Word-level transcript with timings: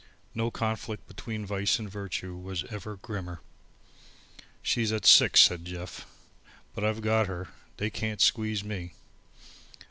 No 0.33 0.49
conflict 0.49 1.07
between 1.07 1.45
vice 1.45 1.77
and 1.77 1.87
virtue 1.87 2.35
was 2.35 2.63
ever 2.71 2.97
grimmer. 2.97 3.39
"She's 4.63 4.91
at 4.91 5.05
six," 5.05 5.41
said 5.41 5.63
Jeff, 5.65 6.07
"but 6.73 6.83
I've 6.83 7.01
got 7.03 7.27
her. 7.27 7.49
They 7.77 7.91
can't 7.91 8.19
squeeze 8.19 8.63
me." 8.63 8.93